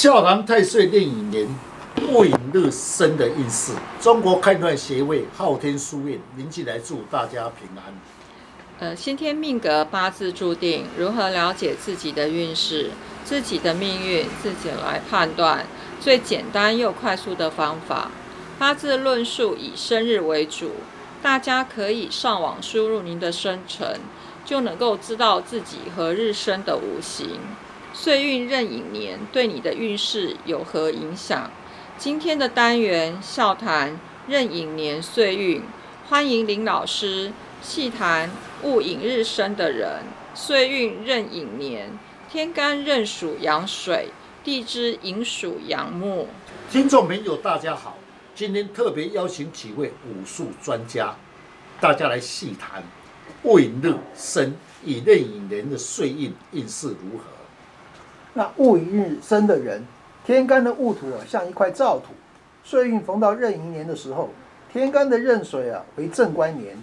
[0.00, 1.44] 笑谈太岁炼影年
[2.12, 7.92] 戊寅日生的运势，中国开断协会昊天书院林进来祝大家平安。
[8.78, 12.92] 呃，先天命格八字注定，如何了解自己的运势、
[13.24, 15.66] 自己的命运，自己来判断
[15.98, 18.12] 最简单又快速的方法。
[18.56, 20.70] 八字论述以生日为主，
[21.20, 23.98] 大家可以上网输入您的生辰，
[24.44, 27.40] 就能够知道自己何日生的五行。
[28.00, 31.50] 岁运壬寅年对你的运势有何影响？
[31.98, 35.60] 今天的单元笑谈壬寅年岁运，
[36.08, 38.30] 欢迎林老师细谈
[38.62, 40.04] 戊寅日生的人。
[40.32, 41.90] 岁运壬寅年，
[42.30, 44.10] 天干壬属阳水，
[44.44, 46.28] 地支寅属阳木。
[46.70, 47.98] 听众朋友，大家好，
[48.32, 51.16] 今天特别邀请几位武术专家，
[51.80, 52.84] 大家来细谈
[53.42, 57.37] 戊寅日生以壬寅年的岁运运势如何。
[58.38, 59.82] 那戊寅日生的人，
[60.24, 62.14] 天干的戊土啊，像一块燥土。
[62.62, 64.28] 岁运逢到壬寅年的时候，
[64.72, 66.76] 天干的壬水啊为正官年，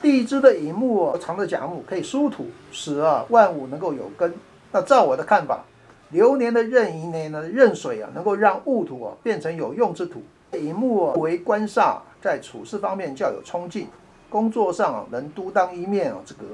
[0.00, 4.32] 地支的乙木啊藏着甲木，可以疏土，使啊万物能够有根。
[4.70, 5.64] 那照我的看法，
[6.10, 10.22] 流年的壬寅年呢，壬水啊能够让戊土啊变成有用之土。
[10.52, 13.88] 乙木啊为官煞，在处事方面较有冲劲，
[14.30, 16.44] 工作上啊能独当一面啊之格。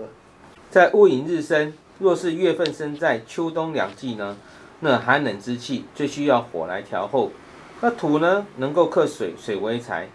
[0.70, 1.75] 在戊寅日生。
[2.00, 4.36] 若是月份生在秋冬两季呢，
[4.80, 7.30] 那寒冷之气最需要火来调候。
[7.82, 10.08] 那土呢，能够克水，水为财。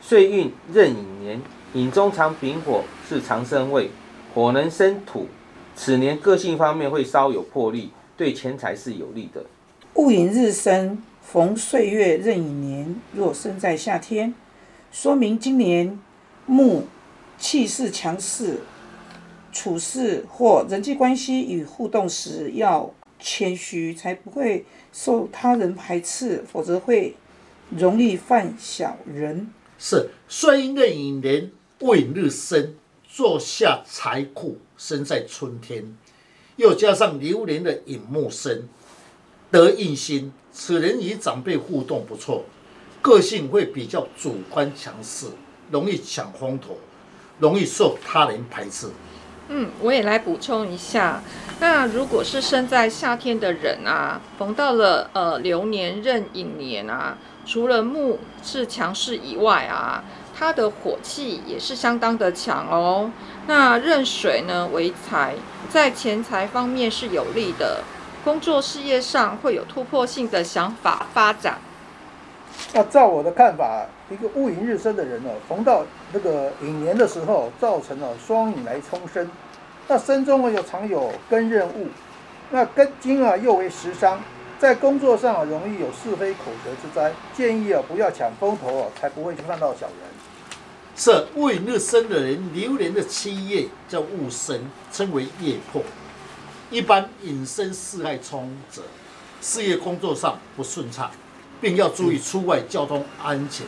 [0.00, 1.42] 岁运壬寅年，
[1.74, 3.90] 寅中藏丙火，是长生位，
[4.32, 5.26] 火能生土。
[5.74, 9.44] 此年个性方面会稍有魄力，对钱财是有利的。
[9.94, 14.32] 戊寅日生，逢岁月壬寅年，若生在夏天，
[14.92, 15.98] 说明今年
[16.46, 16.86] 木
[17.36, 18.60] 气势强势。
[19.58, 27.16] 处事或人际关系与互动时要谦虚，才不会受他人排斥，否则会
[27.76, 29.52] 容易犯小人。
[29.76, 31.50] 是岁运壬寅年
[31.80, 32.76] 未日生，
[33.08, 35.96] 坐下财库生在春天，
[36.54, 38.68] 又加上流年的寅木生，
[39.50, 42.44] 得印星，此人与长辈互动不错，
[43.02, 45.26] 个性会比较主观强势，
[45.72, 46.78] 容易抢风头，
[47.40, 48.88] 容易受他人排斥。
[49.48, 51.22] 嗯，我也来补充一下。
[51.60, 60.04] 那如果是生在夏天的人啊，逢到了呃流年壬寅年啊，除了木是强势以外啊，
[60.38, 63.10] 它的火气也是相当的强哦。
[63.46, 65.34] 那壬水呢为财，
[65.68, 67.82] 在钱财方面是有利的，
[68.22, 71.58] 工作事业上会有突破性的想法发展。
[72.72, 79.30] 那照我的看法，一个戊寅日生的人呢，逢到那个寅年的时候，造成了双寅来冲身。
[79.88, 81.88] 那身中呢又常有根任务，
[82.50, 84.20] 那根金啊又为食伤，
[84.58, 87.10] 在工作上啊容易有是非口舌之灾。
[87.34, 89.96] 建议啊不要抢风头哦，才不会去看到小人。
[90.94, 94.60] 是戊寅日生的人，流年的七月叫戊申，
[94.92, 95.80] 称为夜破。
[96.70, 98.82] 一般引申四害冲者，
[99.40, 101.10] 事业工作上不顺畅。
[101.60, 103.66] 并要注意出外交通安全，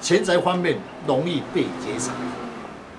[0.00, 2.12] 钱财方面容易被劫财。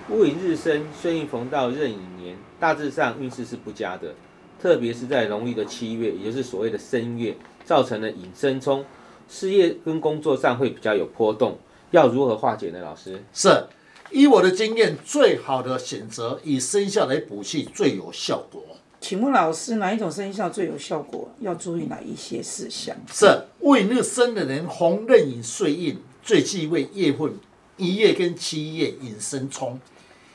[0.09, 4.13] 戊寅日生，顺应逢到壬寅年，大致上运势是不佳的，
[4.61, 8.83] 特别是在农历的七月，也就是所谓的申月，造成了引申冲，
[9.29, 11.57] 事业跟工作上会比较有波动。
[11.91, 12.81] 要如何化解呢？
[12.81, 13.67] 老师，是
[14.11, 18.61] 以我的经验，最好的选择以生肖来补气最有效果。
[19.03, 21.30] 请问老师，哪一种生肖最有效果？
[21.41, 22.96] 要注意哪一些事项？
[23.12, 27.34] 是未日生的人，红壬寅岁印最忌讳月份
[27.75, 29.78] 一月跟七月引生冲，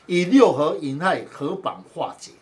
[0.05, 2.33] 以六合引亥合绑化解。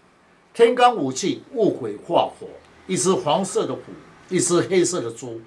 [0.53, 2.45] 天干五气戊癸化火，
[2.87, 3.79] 一只黄色的虎，
[4.27, 5.39] 一只黑色的猪，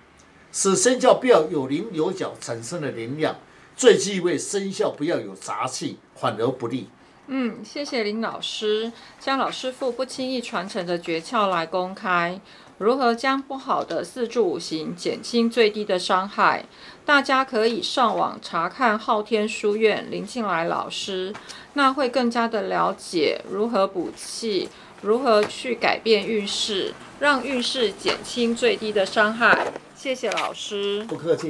[0.50, 3.36] 使生肖不要有棱有角，产生的能量。
[3.76, 6.88] 最忌讳生肖不要有杂气，反而不利。
[7.32, 12.40] 嗯，谢谢林老师将老师傅不轻易传承的诀窍来公开，
[12.78, 16.64] 如何将不好的四柱五行减轻最低的伤害？
[17.06, 21.32] 大家可以上网查看昊天书院林静来老师，
[21.74, 24.68] 那会更加的了解如何补气，
[25.00, 29.72] 如何去改变运势，让运势减轻最低的伤害。
[29.94, 31.48] 谢谢老师，不客气。